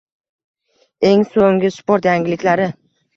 Eng 1.09 1.21
so‘nggi 1.33 1.71
sport 1.75 2.09
yangiliklari 2.09 2.67